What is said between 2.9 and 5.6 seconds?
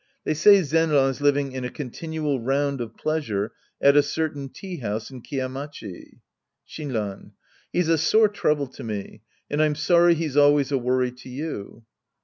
pleasure at a certain tea house in Kiya